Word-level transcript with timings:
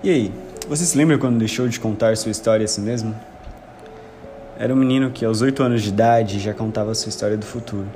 E 0.00 0.10
aí, 0.10 0.32
você 0.68 0.84
se 0.84 0.96
lembra 0.96 1.18
quando 1.18 1.38
deixou 1.38 1.66
de 1.66 1.80
contar 1.80 2.16
sua 2.16 2.30
história 2.30 2.64
a 2.64 2.68
si 2.68 2.80
mesmo? 2.80 3.12
Era 4.56 4.72
um 4.72 4.76
menino 4.76 5.10
que, 5.10 5.24
aos 5.24 5.42
8 5.42 5.60
anos 5.60 5.82
de 5.82 5.88
idade, 5.88 6.38
já 6.38 6.54
contava 6.54 6.94
sua 6.94 7.08
história 7.08 7.36
do 7.36 7.44
futuro. 7.44 7.88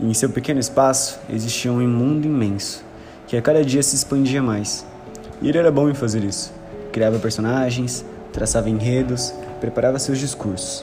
E 0.00 0.08
em 0.08 0.14
seu 0.14 0.30
pequeno 0.30 0.58
espaço 0.58 1.20
existia 1.28 1.70
um 1.70 1.86
mundo 1.86 2.24
imenso, 2.24 2.82
que 3.26 3.36
a 3.36 3.42
cada 3.42 3.62
dia 3.62 3.82
se 3.82 3.94
expandia 3.94 4.42
mais. 4.42 4.86
E 5.42 5.50
ele 5.50 5.58
era 5.58 5.70
bom 5.70 5.90
em 5.90 5.94
fazer 5.94 6.24
isso. 6.24 6.54
Criava 6.90 7.18
personagens, 7.18 8.02
traçava 8.32 8.70
enredos, 8.70 9.34
preparava 9.60 9.98
seus 9.98 10.18
discursos. 10.18 10.82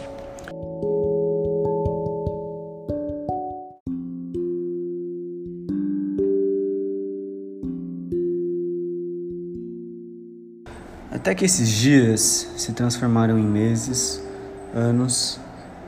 Até 11.13 11.35
que 11.35 11.45
esses 11.45 11.70
dias 11.70 12.49
se 12.58 12.72
transformaram 12.72 13.38
em 13.38 13.45
meses, 13.45 14.20
anos, 14.73 15.39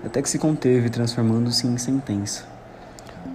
até 0.06 0.22
que 0.22 0.30
se 0.30 0.38
conteve, 0.38 0.88
transformando-se 0.88 1.66
em 1.66 1.76
sentença. 1.80 2.46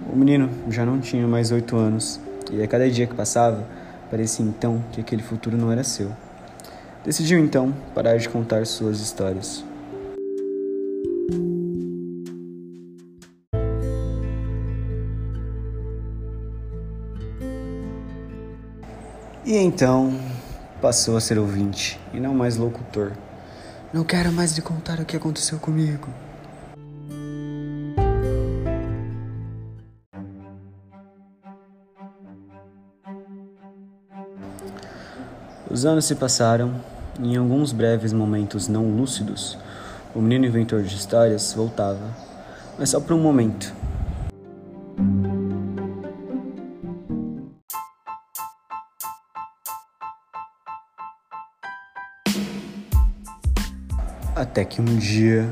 O 0.09 0.15
menino 0.15 0.49
já 0.69 0.85
não 0.85 1.01
tinha 1.01 1.27
mais 1.27 1.51
oito 1.51 1.75
anos, 1.75 2.17
e 2.49 2.63
a 2.63 2.67
cada 2.67 2.89
dia 2.89 3.05
que 3.05 3.13
passava, 3.13 3.67
parecia 4.09 4.45
então 4.45 4.81
que 4.93 5.01
aquele 5.01 5.21
futuro 5.21 5.57
não 5.57 5.69
era 5.69 5.83
seu. 5.83 6.09
Decidiu 7.03 7.37
então 7.39 7.73
parar 7.93 8.15
de 8.15 8.29
contar 8.29 8.65
suas 8.65 9.01
histórias. 9.01 9.61
E 19.45 19.57
então 19.57 20.30
passou 20.81 21.15
a 21.15 21.21
ser 21.21 21.37
ouvinte 21.37 21.99
e 22.11 22.19
não 22.19 22.33
mais 22.33 22.57
locutor. 22.57 23.11
Não 23.93 24.03
quero 24.03 24.31
mais 24.31 24.55
lhe 24.55 24.61
contar 24.61 24.99
o 24.99 25.05
que 25.05 25.15
aconteceu 25.15 25.59
comigo. 25.59 26.09
Os 35.69 35.85
anos 35.85 36.05
se 36.05 36.15
passaram 36.15 36.73
e, 37.19 37.33
em 37.33 37.37
alguns 37.37 37.71
breves 37.71 38.11
momentos 38.11 38.67
não 38.67 38.89
lúcidos, 38.89 39.57
o 40.15 40.19
menino 40.19 40.45
inventor 40.45 40.81
de 40.83 40.95
histórias 40.95 41.53
voltava, 41.53 42.09
mas 42.77 42.89
só 42.89 42.99
por 42.99 43.13
um 43.13 43.21
momento 43.21 43.73
Até 54.41 54.65
que 54.65 54.81
um 54.81 54.97
dia 54.97 55.47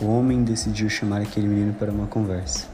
o 0.00 0.06
homem 0.06 0.42
decidiu 0.42 0.88
chamar 0.88 1.20
aquele 1.20 1.46
menino 1.46 1.72
para 1.72 1.92
uma 1.92 2.08
conversa. 2.08 2.66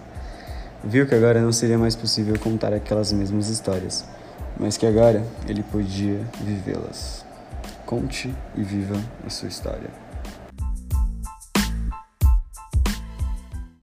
Viu 0.83 1.06
que 1.06 1.14
agora 1.14 1.39
não 1.39 1.53
seria 1.53 1.77
mais 1.77 1.95
possível 1.95 2.34
contar 2.39 2.73
aquelas 2.73 3.12
mesmas 3.12 3.50
histórias, 3.50 4.06
mas 4.59 4.78
que 4.78 4.87
agora 4.87 5.22
ele 5.47 5.62
podia 5.62 6.19
vivê-las. 6.42 7.27
Conte 7.84 8.34
e 8.56 8.62
viva 8.62 8.98
a 9.27 9.28
sua 9.28 9.48
história. 9.48 9.91